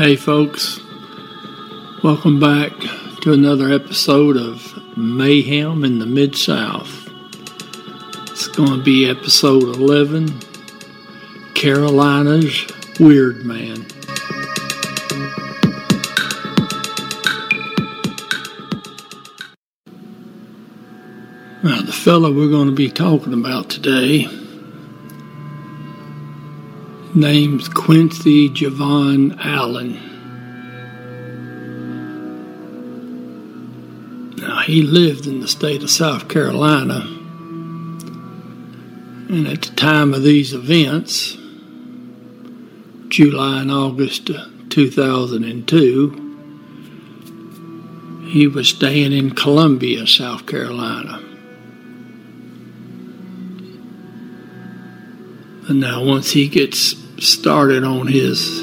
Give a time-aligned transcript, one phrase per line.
[0.00, 0.80] Hey, folks.
[2.02, 2.72] Welcome back
[3.20, 7.06] to another episode of Mayhem in the Mid South.
[8.30, 10.40] It's going to be episode 11
[11.52, 12.66] Carolina's
[12.98, 13.86] Weird Man.
[21.62, 24.24] Now, the fellow we're going to be talking about today
[27.14, 29.98] name's Quincy Javon Allen.
[34.36, 37.00] Now, he lived in the state of South Carolina,
[39.28, 41.36] and at the time of these events,
[43.08, 44.30] July and August
[44.70, 46.28] 2002,
[48.28, 51.20] he was staying in Columbia, South Carolina.
[55.70, 58.60] And now, once he gets started on his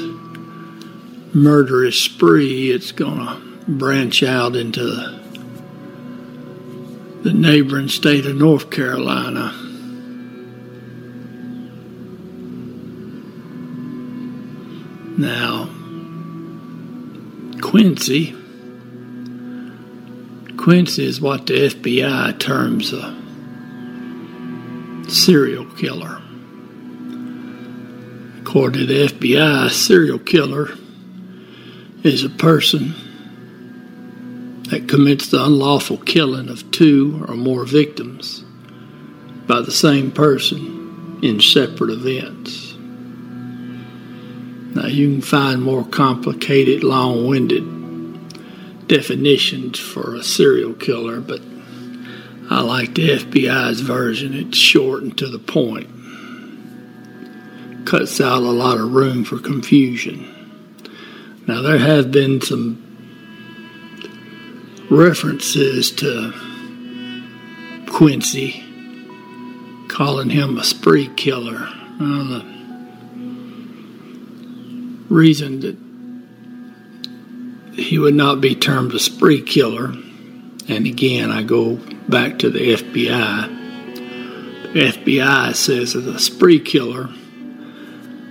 [1.32, 4.84] murderous spree, it's going to branch out into
[7.22, 9.54] the neighboring state of North Carolina.
[15.16, 15.70] Now,
[17.62, 18.36] Quincy,
[20.58, 23.16] Quincy is what the FBI terms a
[25.10, 26.20] serial killer.
[28.48, 30.70] According to the FBI, a serial killer
[32.02, 32.94] is a person
[34.70, 38.42] that commits the unlawful killing of two or more victims
[39.46, 42.72] by the same person in separate events.
[44.74, 51.42] Now, you can find more complicated, long winded definitions for a serial killer, but
[52.48, 54.32] I like the FBI's version.
[54.32, 55.97] It's short and to the point
[57.88, 60.28] cuts out a lot of room for confusion.
[61.46, 62.84] Now, there have been some
[64.90, 66.34] references to
[67.88, 68.62] Quincy
[69.88, 71.66] calling him a spree killer.
[71.98, 72.44] The
[75.08, 75.78] reason that
[77.74, 79.94] he would not be termed a spree killer,
[80.68, 81.76] and again, I go
[82.06, 84.74] back to the FBI.
[84.74, 87.08] The FBI says that a spree killer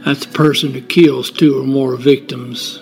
[0.07, 2.77] that's a person who kills two or more victims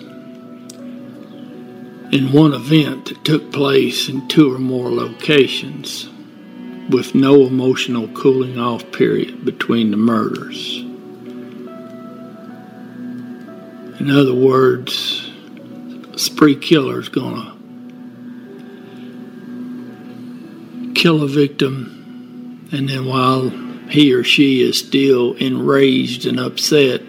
[2.12, 6.08] in one event that took place in two or more locations
[6.88, 10.78] with no emotional cooling off period between the murders.
[13.98, 15.28] In other words,
[16.14, 17.56] spree killer is going to
[20.94, 23.50] kill a victim, and then while
[23.88, 27.02] he or she is still enraged and upset,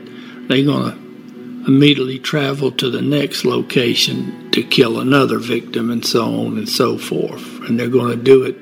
[0.48, 1.08] they're going to
[1.68, 6.98] immediately travel to the next location to kill another victim and so on and so
[6.98, 7.46] forth.
[7.68, 8.56] And they're going to do it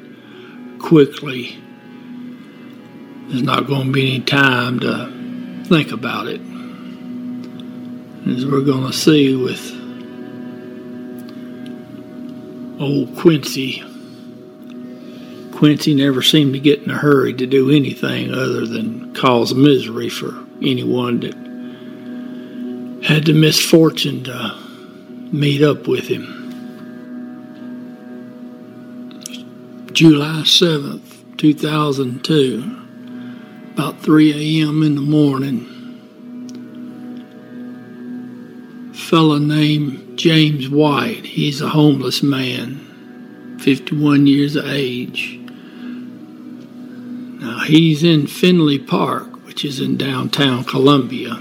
[0.79, 1.57] quickly.
[3.27, 6.41] There's not going to be any time to think about it.
[8.27, 9.71] As we're going to see with
[12.79, 13.83] old Quincy.
[15.53, 20.09] Quincy never seemed to get in a hurry to do anything other than cause misery
[20.09, 21.44] for anyone that
[23.05, 24.57] had the misfortune to
[25.31, 26.31] meet up with him.
[29.93, 32.79] July 7th, 2002,
[33.73, 34.81] about 3 a.m.
[34.81, 35.67] in the morning,
[38.95, 45.37] fella named James White, he's a homeless man, 51 years of age.
[47.39, 51.39] Now he's in Finlay Park, which is in downtown Columbia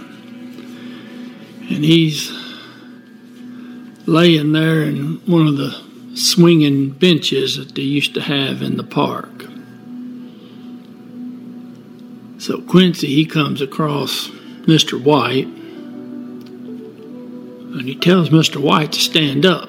[1.71, 2.31] and he's
[4.07, 5.83] laying there in one of the
[6.15, 9.45] swinging benches that they used to have in the park.
[12.39, 14.29] So Quincy, he comes across
[14.67, 15.03] Mr.
[15.03, 15.47] White
[17.75, 18.61] and he tells Mr.
[18.61, 19.69] White to stand up.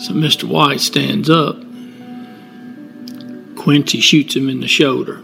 [0.00, 0.44] So Mr.
[0.44, 1.56] White stands up.
[3.56, 5.22] Quincy shoots him in the shoulder.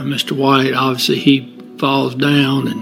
[0.00, 0.32] Uh, Mr.
[0.32, 2.80] White, obviously, he falls down and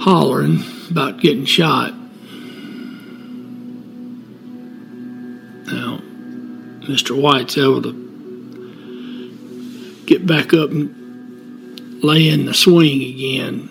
[0.00, 1.92] hollering about getting shot.
[5.66, 5.98] Now,
[6.88, 7.14] Mr.
[7.14, 7.92] White's able to
[10.06, 13.68] get back up and lay in the swing again,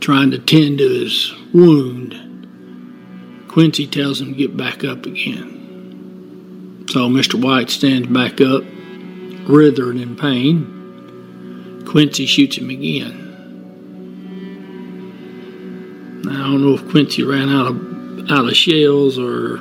[0.00, 2.16] trying to tend to his wound.
[3.46, 6.86] Quincy tells him to get back up again.
[6.88, 7.40] So Mr.
[7.40, 8.64] White stands back up
[9.48, 11.84] writhing in pain.
[11.86, 13.22] Quincy shoots him again.
[16.28, 17.92] I don't know if Quincy ran out of
[18.30, 19.58] out of shells or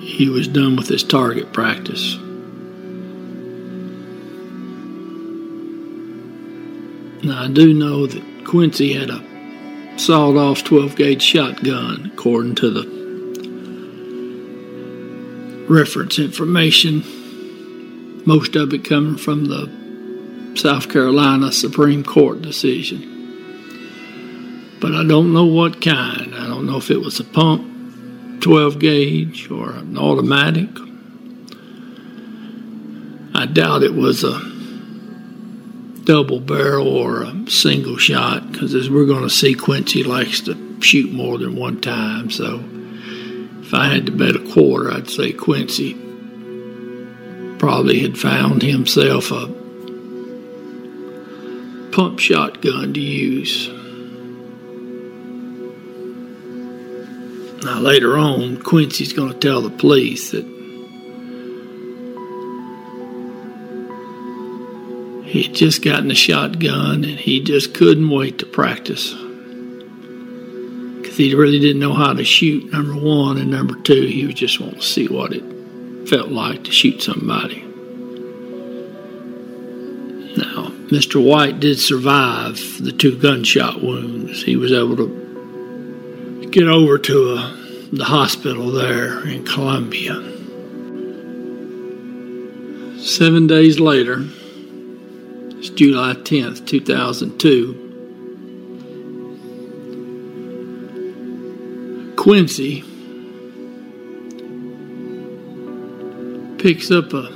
[0.00, 2.16] he was done with his target practice.
[7.24, 12.70] Now I do know that Quincy had a sawed off 12 gauge shotgun, according to
[12.70, 13.01] the
[15.72, 17.02] reference information,
[18.26, 23.08] most of it coming from the South Carolina Supreme Court decision.
[24.80, 26.34] But I don't know what kind.
[26.34, 30.68] I don't know if it was a pump 12 gauge or an automatic.
[33.34, 34.40] I doubt it was a
[36.04, 40.80] double barrel or a single shot because as we're going to see, Quincy likes to
[40.82, 42.30] shoot more than one time.
[42.30, 42.58] So
[43.72, 45.94] if I had to bet a quarter, I'd say Quincy
[47.58, 49.46] probably had found himself a
[51.90, 53.68] pump shotgun to use.
[57.64, 60.44] Now, later on, Quincy's going to tell the police that
[65.24, 69.14] He'd just gotten a shotgun and he just couldn't wait to practice.
[71.22, 74.58] He really didn't know how to shoot, number one, and number two, he was just
[74.58, 77.60] wanting to see what it felt like to shoot somebody.
[80.36, 81.24] Now, Mr.
[81.24, 84.42] White did survive the two gunshot wounds.
[84.42, 87.56] He was able to get over to a, uh,
[87.92, 90.14] the hospital there in Columbia.
[93.00, 94.26] Seven days later,
[95.56, 97.81] it's July 10th, 2002.
[102.22, 102.82] Quincy
[106.62, 107.28] picks up a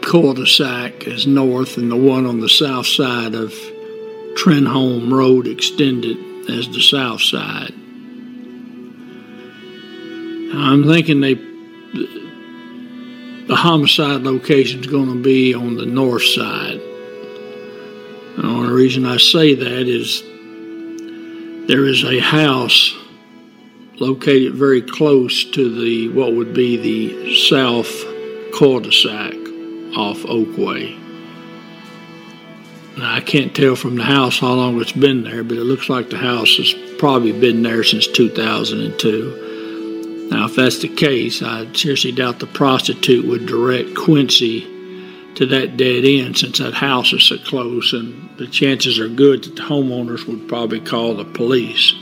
[0.07, 3.51] cul-de-sac as north and the one on the south side of
[4.37, 6.17] Trenholm Road extended
[6.49, 7.73] as the south side.
[10.55, 11.35] I'm thinking they
[13.49, 16.81] the homicide location is going to be on the north side.
[18.37, 20.23] And the only reason I say that is
[21.69, 22.95] there is a house
[23.99, 27.91] located very close to the what would be the south
[28.57, 29.36] cul-de-sac
[29.97, 31.03] off Oakway.
[32.99, 35.89] Now, I can't tell from the house how long it's been there, but it looks
[35.89, 40.29] like the house has probably been there since 2002.
[40.31, 44.61] Now, if that's the case, I seriously doubt the prostitute would direct Quincy
[45.35, 49.45] to that dead end since that house is so close, and the chances are good
[49.45, 51.93] that the homeowners would probably call the police.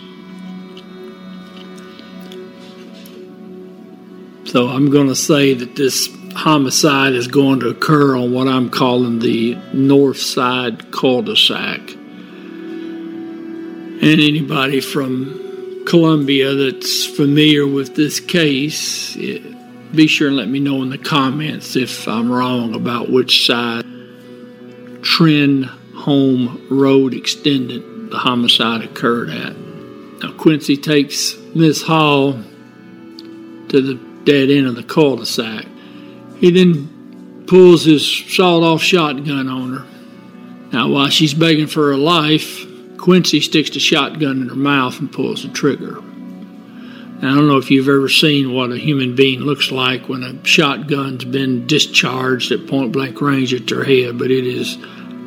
[4.44, 8.68] So I'm going to say that this homicide is going to occur on what I'm
[8.70, 11.80] calling the north side cul de sac.
[13.94, 19.38] And anybody from Columbia that's familiar with this case, eh,
[19.94, 23.84] be sure and let me know in the comments if I'm wrong about which side
[25.02, 29.56] Trend Home Road extended the homicide occurred at.
[30.20, 35.66] Now, Quincy takes Miss Hall to the dead end of the cul de sac.
[36.44, 39.86] He then pulls his sawed off shotgun on her.
[40.74, 42.66] Now, while she's begging for her life,
[42.98, 46.02] Quincy sticks the shotgun in her mouth and pulls the trigger.
[47.22, 50.22] Now, I don't know if you've ever seen what a human being looks like when
[50.22, 54.74] a shotgun's been discharged at point blank range at their head, but it is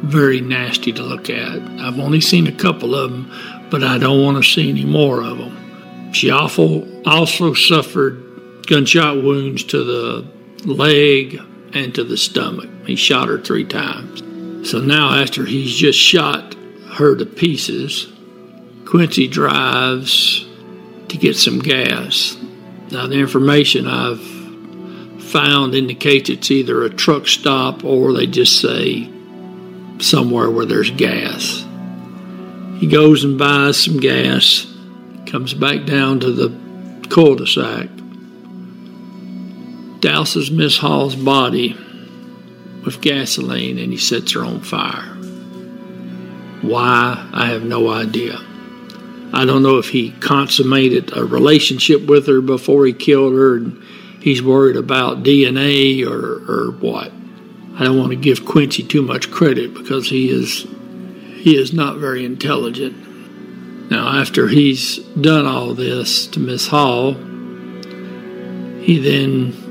[0.03, 1.59] very nasty to look at.
[1.81, 5.24] I've only seen a couple of them, but I don't want to see any more
[5.24, 6.13] of them.
[6.13, 8.24] She awful, also suffered
[8.67, 10.37] gunshot wounds to the
[10.67, 11.41] leg
[11.74, 12.69] and to the stomach.
[12.86, 14.21] He shot her three times.
[14.69, 16.55] So now, after he's just shot
[16.93, 18.12] her to pieces,
[18.86, 20.45] Quincy drives
[21.07, 22.38] to get some gas.
[22.91, 24.21] Now, the information I've
[25.24, 29.09] found indicates it's either a truck stop or they just say
[30.00, 31.65] somewhere where there's gas.
[32.79, 34.65] He goes and buys some gas,
[35.25, 37.89] comes back down to the cul de sac,
[40.00, 41.75] douses Miss Hall's body
[42.84, 45.13] with gasoline, and he sets her on fire.
[46.62, 47.30] Why?
[47.34, 48.39] I have no idea.
[49.34, 53.84] I don't know if he consummated a relationship with her before he killed her and
[54.22, 57.12] he's worried about DNA or, or what.
[57.75, 60.66] I don't want to give Quincy too much credit because he is
[61.42, 63.92] he is not very intelligent.
[63.92, 69.66] Now, after he's done all this to Miss Hall, he then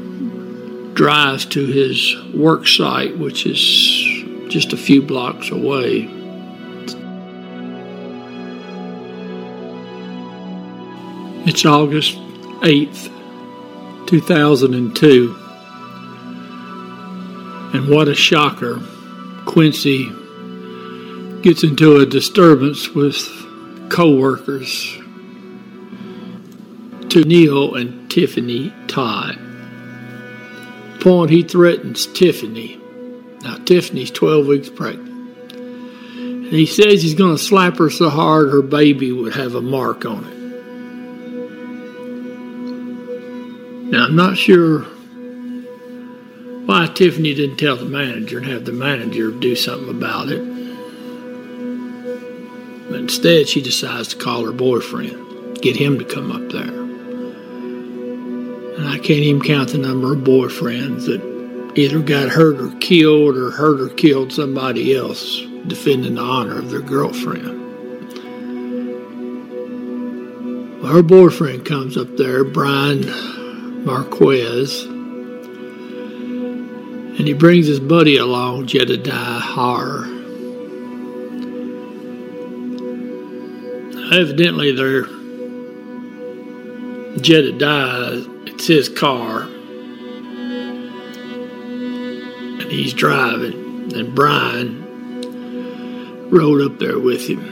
[0.96, 3.60] drives to his work site, which is
[4.50, 6.08] just a few blocks away.
[11.44, 12.16] It's August
[12.62, 13.10] 8th,
[14.08, 15.36] 2002.
[17.74, 18.80] And what a shocker.
[19.44, 20.10] Quincy
[21.42, 23.18] gets into a disturbance with
[23.90, 24.96] co-workers
[27.10, 29.45] to Neil and Tiffany Todd.
[31.06, 32.80] Point he threatens Tiffany.
[33.42, 35.52] Now Tiffany's 12 weeks pregnant.
[35.52, 39.60] And he says he's going to slap her so hard her baby would have a
[39.60, 40.36] mark on it.
[43.92, 44.80] Now I'm not sure
[46.66, 50.42] why Tiffany didn't tell the manager and have the manager do something about it.
[52.90, 56.85] But instead, she decides to call her boyfriend, get him to come up there.
[58.76, 63.36] And I can't even count the number of boyfriends that either got hurt or killed
[63.36, 67.64] or hurt or killed somebody else defending the honor of their girlfriend.
[70.82, 74.86] Well, her boyfriend comes up there, Brian Marquez
[77.18, 80.04] and he brings his buddy along, Jedediah Harr.
[84.12, 85.06] Evidently, they're
[87.22, 88.22] Jedediah,
[88.56, 89.50] it's his car, and
[92.72, 94.82] he's driving, and Brian
[96.30, 97.42] rode up there with him.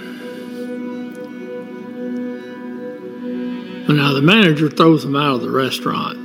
[3.86, 6.23] Now the manager throws him out of the restaurant.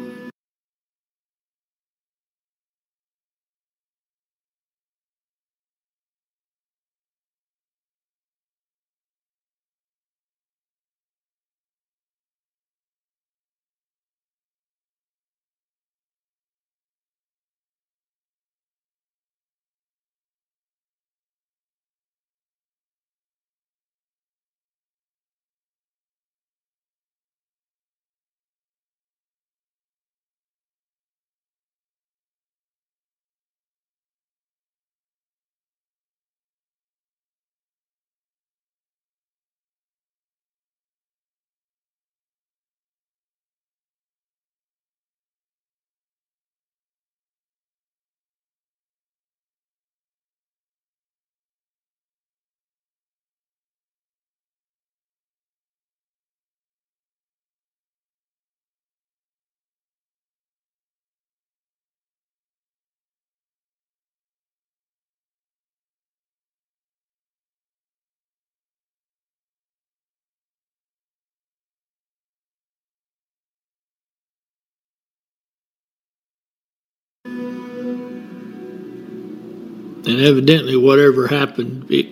[80.09, 82.07] And evidently, whatever happened, it,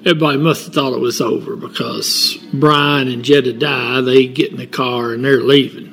[0.00, 4.66] everybody must have thought it was over because Brian and Jedediah they get in the
[4.66, 5.92] car and they're leaving.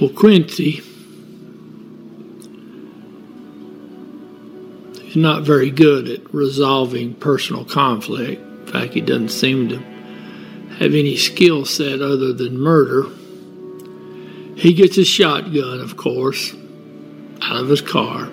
[0.00, 0.82] Well, Quincy
[5.06, 8.42] is not very good at resolving personal conflict.
[8.42, 9.78] In fact, he doesn't seem to
[10.80, 13.06] have any skill set other than murder.
[14.56, 16.52] He gets a shotgun, of course,
[17.42, 18.24] out of his car.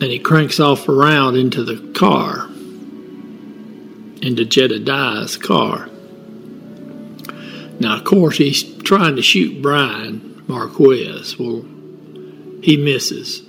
[0.00, 2.46] And he cranks off around into the car,
[4.22, 5.88] into Jedediah's car.
[7.80, 11.38] Now, of course, he's trying to shoot Brian Marquez.
[11.38, 11.64] Well,
[12.62, 13.40] he misses.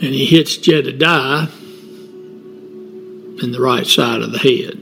[0.00, 1.48] And he hits Jedediah
[3.42, 4.80] in the right side of the head.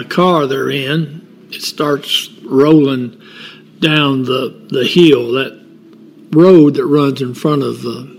[0.00, 3.20] The car they're in, it starts rolling
[3.80, 5.60] down the, the hill, that
[6.32, 8.18] road that runs in front of the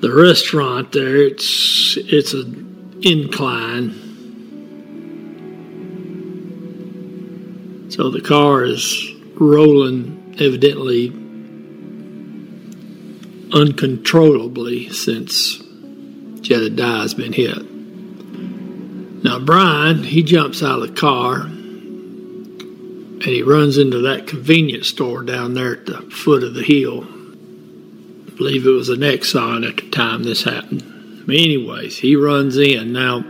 [0.00, 1.16] the restaurant there.
[1.16, 3.90] It's it's an incline.
[7.90, 11.08] So the car is rolling evidently
[13.52, 15.58] uncontrollably since
[16.40, 17.75] Jedediah's been hit.
[19.26, 25.24] Now, Brian, he jumps out of the car and he runs into that convenience store
[25.24, 27.02] down there at the foot of the hill.
[27.02, 31.24] I believe it was an Exxon at the time this happened.
[31.28, 32.92] Anyways, he runs in.
[32.92, 33.24] Now,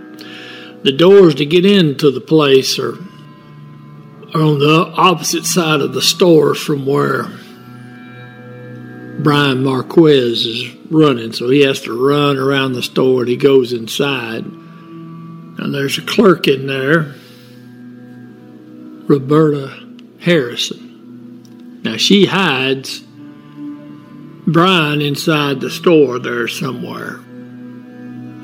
[0.82, 6.02] the doors to get into the place are, are on the opposite side of the
[6.02, 7.22] store from where
[9.22, 13.72] Brian Marquez is running, so he has to run around the store and he goes
[13.72, 14.44] inside.
[15.58, 17.14] And there's a clerk in there,
[19.08, 19.86] Roberta
[20.20, 21.80] Harrison.
[21.82, 23.02] Now she hides
[24.46, 27.20] Brian inside the store there somewhere.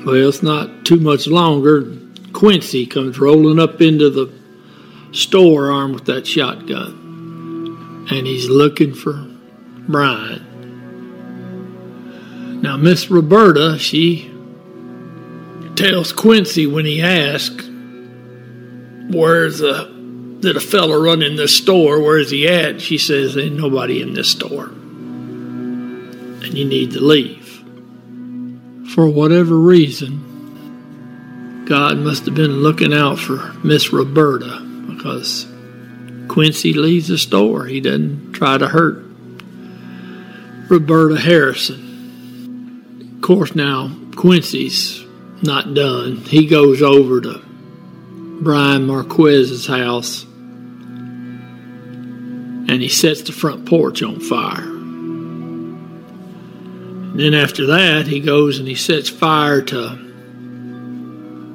[0.04, 1.96] Well, it's not too much longer.
[2.32, 4.32] Quincy comes rolling up into the
[5.12, 8.08] store armed with that shotgun.
[8.10, 9.12] And he's looking for
[9.86, 10.48] Brian.
[12.62, 14.31] Now, Miss Roberta, she
[15.82, 17.66] tells Quincy when he asks,
[19.10, 19.90] Where's a
[20.38, 22.00] did a fella run in this store?
[22.00, 22.80] Where's he at?
[22.80, 24.66] She says, Ain't nobody in this store.
[24.66, 27.48] And you need to leave.
[28.94, 35.48] For whatever reason, God must have been looking out for Miss Roberta because
[36.28, 37.66] Quincy leaves the store.
[37.66, 39.04] He doesn't try to hurt
[40.68, 43.16] Roberta Harrison.
[43.16, 45.01] Of course, now Quincy's
[45.42, 46.16] not done.
[46.18, 47.42] He goes over to
[48.40, 50.24] Brian Marquez's house
[52.68, 54.62] and he sets the front porch on fire.
[57.12, 59.84] And then after that, he goes and he sets fire to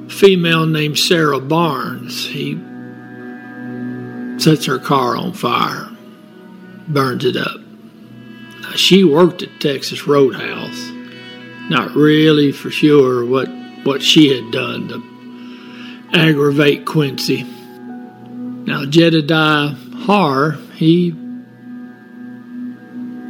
[0.06, 2.26] a female named Sarah Barnes.
[2.26, 2.54] He
[4.38, 5.88] sets her car on fire,
[6.86, 7.60] burns it up.
[8.60, 10.92] Now, she worked at Texas Roadhouse
[11.68, 13.48] not really for sure what
[13.84, 17.42] what she had done to aggravate Quincy.
[17.42, 21.10] Now Jedediah Harr, he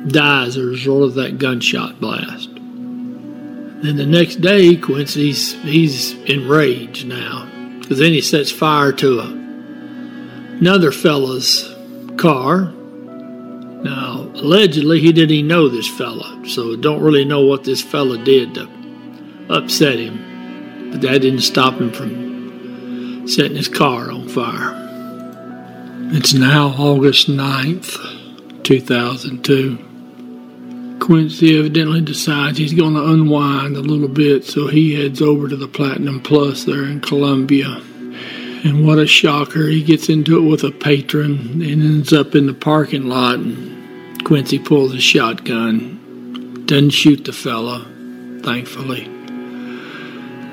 [0.08, 2.50] dies as a result of that gunshot blast.
[2.54, 7.48] Then the next day, Quincy's he's enraged now
[7.80, 9.26] because then he sets fire to a,
[10.58, 11.74] another fella's
[12.16, 12.72] car
[13.82, 18.18] now, allegedly, he didn't even know this fella, so don't really know what this fella
[18.18, 18.68] did to
[19.48, 20.24] upset him.
[20.90, 24.74] But that didn't stop him from setting his car on fire.
[26.10, 29.84] It's now August 9th, 2002.
[31.00, 35.56] Quincy evidently decides he's going to unwind a little bit, so he heads over to
[35.56, 37.82] the Platinum Plus there in Columbia.
[38.64, 39.68] And what a shocker.
[39.68, 43.34] He gets into it with a patron and ends up in the parking lot.
[43.36, 46.64] And Quincy pulls a shotgun.
[46.66, 47.86] Doesn't shoot the fella,
[48.42, 49.17] thankfully.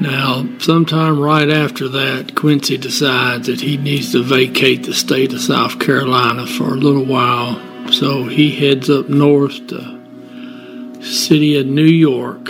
[0.02, 5.40] Now, sometime right after that, Quincy decides that he needs to vacate the state of
[5.42, 7.62] South Carolina for a little while.
[7.92, 12.50] So he heads up north to the city of New York.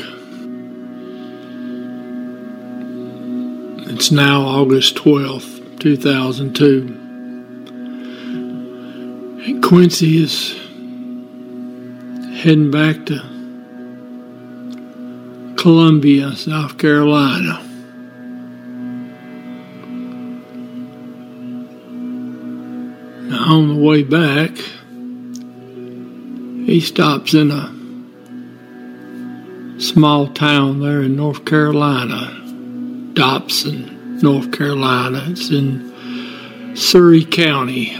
[3.87, 7.01] It's now August 12th, 2002.
[9.45, 10.53] And Quincy is
[12.41, 13.34] heading back to
[15.65, 17.59] Columbia, South Carolina.
[23.27, 24.51] Now, On the way back,
[26.67, 27.73] he stops in a
[29.81, 32.29] small town there in North Carolina,
[33.15, 35.25] Dobson, North Carolina.
[35.29, 37.97] It's in Surry County.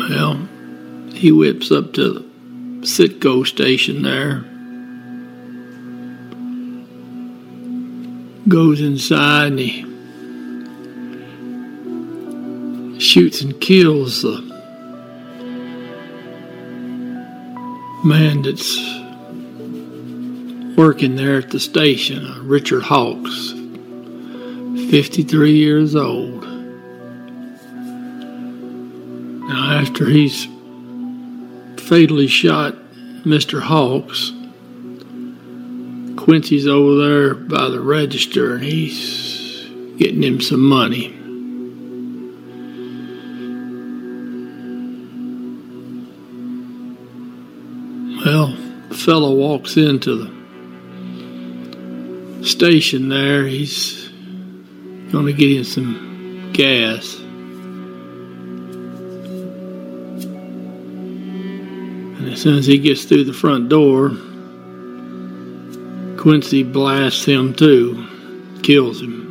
[0.00, 0.48] Well,
[1.14, 2.24] he whips up to the
[2.80, 4.44] Citgo station there.
[8.48, 9.82] Goes inside and he
[13.00, 14.40] shoots and kills the
[18.04, 18.76] man that's
[20.76, 23.52] working there at the station, uh, Richard Hawks,
[24.90, 26.42] 53 years old.
[29.48, 30.46] Now, after he's
[31.78, 32.74] fatally shot
[33.24, 33.60] Mr.
[33.60, 34.32] Hawks,
[36.26, 39.64] Quincy's over there by the register and he's
[39.96, 41.12] getting him some money.
[48.24, 48.56] Well,
[48.90, 50.16] fellow walks into
[52.40, 53.46] the station there.
[53.46, 54.08] He's
[55.12, 57.20] going to get him some gas.
[62.18, 64.16] And as soon as he gets through the front door,
[66.26, 68.04] Quincy blasts him too,
[68.64, 69.22] kills him.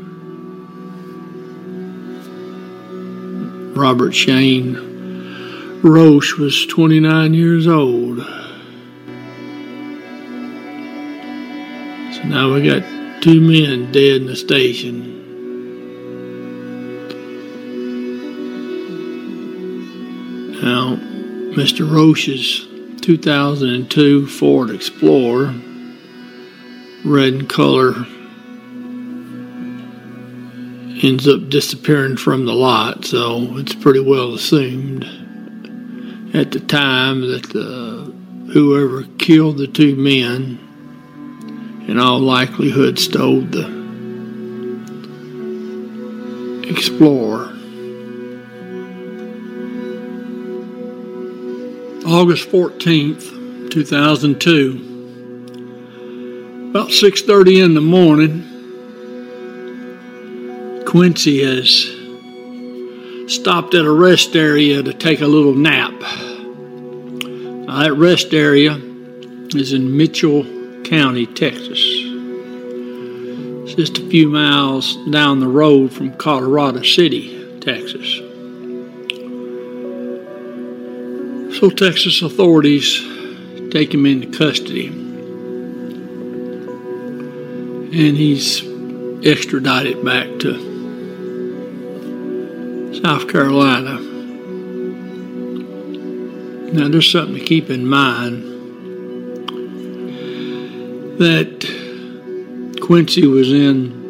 [3.76, 8.20] Robert Shane Roche was 29 years old.
[12.14, 15.12] So now we got two men dead in the station.
[20.62, 20.96] Now,
[21.58, 21.92] Mr.
[21.92, 22.66] Roche's
[23.02, 25.54] 2002 Ford Explorer,
[27.06, 27.94] red color,
[31.04, 35.04] ends up disappearing from the lot, so it's pretty well assumed
[36.34, 38.12] at the time that uh,
[38.52, 40.60] whoever killed the two men
[41.88, 43.76] in all likelihood stole the
[46.68, 47.52] Explorer.
[52.08, 54.95] August 14th, 2002.
[56.76, 58.44] About 6:30 in the morning,
[60.84, 61.90] Quincy has
[63.34, 65.94] stopped at a rest area to take a little nap.
[67.66, 68.78] Now, that rest area
[69.56, 70.46] is in Mitchell
[70.84, 71.80] County, Texas.
[73.64, 78.20] It's just a few miles down the road from Colorado City, Texas.
[81.58, 83.02] So Texas authorities
[83.72, 85.05] take him into custody.
[87.94, 88.62] And he's
[89.26, 90.74] extradited back to
[93.04, 94.00] South Carolina.
[96.74, 98.44] Now, there's something to keep in mind
[101.20, 101.66] that
[102.82, 104.06] Quincy was in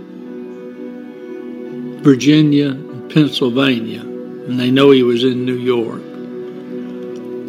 [2.02, 6.02] Virginia and Pennsylvania, and they know he was in New York.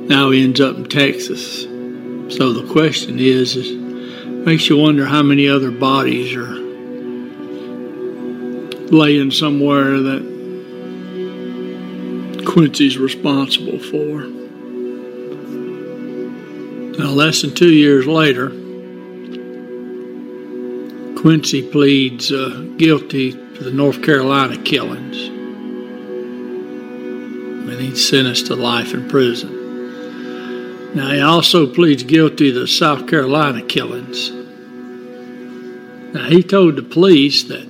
[0.08, 1.62] Now he ends up in Texas.
[2.36, 3.75] So the question is, is
[4.46, 6.54] makes you wonder how many other bodies are
[8.94, 10.22] laying somewhere that
[12.46, 14.20] Quincy's responsible for.
[16.96, 18.50] Now, less than two years later,
[21.20, 25.26] Quincy pleads uh, guilty to the North Carolina killings,
[27.68, 29.65] and he's sentenced to life in prison.
[30.96, 34.30] Now, he also pleads guilty to the South Carolina killings.
[36.14, 37.66] Now, he told the police that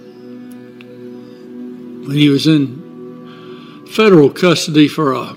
[2.07, 5.37] when he was in federal custody for a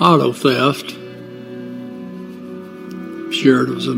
[0.00, 0.92] auto theft,
[3.30, 3.92] sure it was a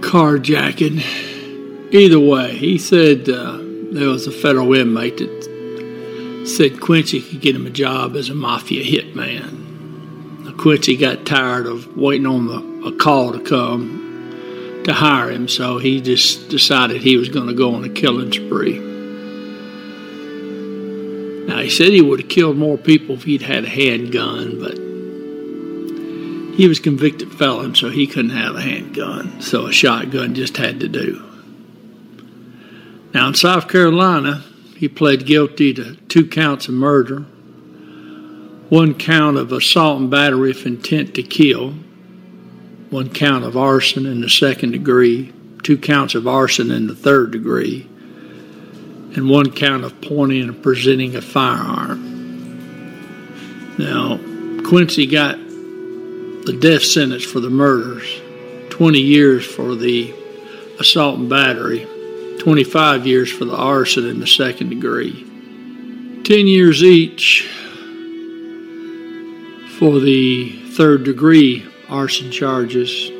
[0.00, 1.94] carjacking.
[1.94, 3.56] Either way, he said uh,
[3.92, 8.34] there was a federal inmate that said Quincy could get him a job as a
[8.34, 9.67] mafia hitman.
[10.58, 15.78] Quincy got tired of waiting on the, a call to come to hire him, so
[15.78, 18.80] he just decided he was going to go on a killing spree.
[21.46, 24.76] Now, he said he would have killed more people if he'd had a handgun, but
[26.56, 30.80] he was convicted felon, so he couldn't have a handgun, so a shotgun just had
[30.80, 31.24] to do.
[33.14, 34.42] Now, in South Carolina,
[34.76, 37.26] he pled guilty to two counts of murder
[38.68, 41.70] one count of assault and battery with intent to kill,
[42.90, 47.30] one count of arson in the second degree, two counts of arson in the third
[47.30, 47.88] degree,
[49.16, 52.06] and one count of pointing and presenting a firearm.
[53.78, 54.18] Now,
[54.68, 58.20] Quincy got the death sentence for the murders,
[58.70, 60.14] 20 years for the
[60.78, 61.86] assault and battery,
[62.40, 65.24] 25 years for the arson in the second degree,
[66.24, 67.48] 10 years each
[69.78, 73.10] for the third degree arson charges,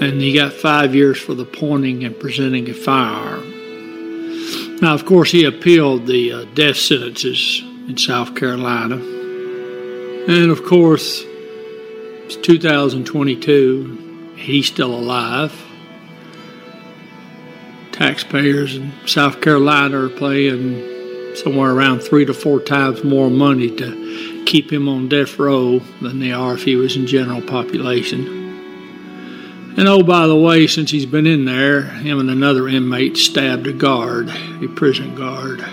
[0.00, 4.78] and he got five years for the pointing and presenting a firearm.
[4.80, 8.94] Now, of course, he appealed the uh, death sentences in South Carolina.
[8.94, 14.34] And of course, it's 2022.
[14.36, 15.52] He's still alive.
[17.90, 24.29] Taxpayers in South Carolina are paying somewhere around three to four times more money to
[24.50, 28.26] keep him on death row than they are if he was in general population.
[29.76, 33.68] And oh, by the way, since he's been in there, him and another inmate stabbed
[33.68, 35.64] a guard, a prison guard.